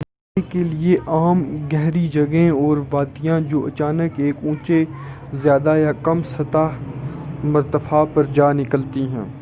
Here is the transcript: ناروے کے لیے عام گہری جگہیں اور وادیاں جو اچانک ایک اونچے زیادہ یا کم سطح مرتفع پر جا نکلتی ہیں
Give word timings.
ناروے 0.01 0.41
کے 0.51 0.63
لیے 0.63 0.95
عام 1.09 1.43
گہری 1.73 2.05
جگہیں 2.07 2.49
اور 2.51 2.77
وادیاں 2.91 3.39
جو 3.49 3.65
اچانک 3.65 4.19
ایک 4.19 4.43
اونچے 4.43 4.83
زیادہ 5.33 5.75
یا 5.77 5.91
کم 6.03 6.21
سطح 6.27 6.77
مرتفع 7.45 8.03
پر 8.13 8.25
جا 8.33 8.51
نکلتی 8.53 9.07
ہیں 9.07 9.25